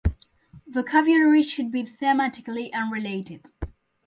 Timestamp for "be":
1.71-1.83